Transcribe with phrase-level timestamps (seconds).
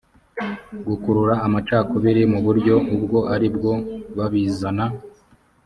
[0.87, 3.71] gukurura amacakubiri mu buryo ubwo aribwo
[4.17, 4.85] babizana